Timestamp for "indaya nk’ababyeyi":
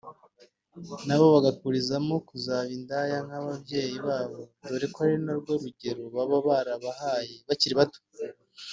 2.77-3.97